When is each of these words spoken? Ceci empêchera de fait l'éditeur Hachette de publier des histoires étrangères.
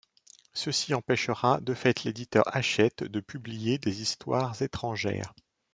Ceci 0.55 0.95
empêchera 0.95 1.61
de 1.61 1.75
fait 1.75 2.03
l'éditeur 2.03 2.41
Hachette 2.55 3.03
de 3.03 3.19
publier 3.19 3.77
des 3.77 4.01
histoires 4.01 4.59
étrangères. 4.63 5.35